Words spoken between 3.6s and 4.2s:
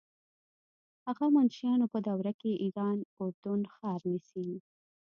ښار